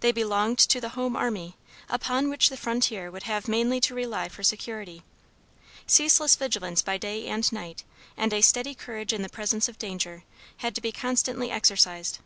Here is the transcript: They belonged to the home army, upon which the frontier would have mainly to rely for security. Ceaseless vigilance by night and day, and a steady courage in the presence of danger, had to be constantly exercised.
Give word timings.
They 0.00 0.12
belonged 0.12 0.56
to 0.60 0.80
the 0.80 0.88
home 0.96 1.14
army, 1.14 1.58
upon 1.90 2.30
which 2.30 2.48
the 2.48 2.56
frontier 2.56 3.10
would 3.10 3.24
have 3.24 3.48
mainly 3.48 3.82
to 3.82 3.94
rely 3.94 4.30
for 4.30 4.42
security. 4.42 5.02
Ceaseless 5.86 6.36
vigilance 6.36 6.80
by 6.80 6.94
night 6.94 7.24
and 7.26 7.44
day, 7.50 7.76
and 8.16 8.32
a 8.32 8.40
steady 8.40 8.74
courage 8.74 9.12
in 9.12 9.20
the 9.20 9.28
presence 9.28 9.68
of 9.68 9.78
danger, 9.78 10.22
had 10.64 10.74
to 10.74 10.80
be 10.80 10.90
constantly 10.90 11.50
exercised. 11.50 12.20